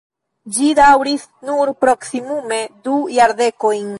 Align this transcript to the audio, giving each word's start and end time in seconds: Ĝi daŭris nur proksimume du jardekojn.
Ĝi 0.53 0.69
daŭris 0.79 1.25
nur 1.49 1.73
proksimume 1.85 2.59
du 2.89 2.99
jardekojn. 3.19 3.89